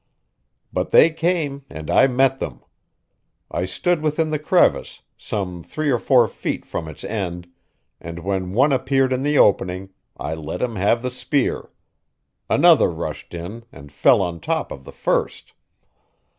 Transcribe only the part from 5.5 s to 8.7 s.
three or four feet from its end, and when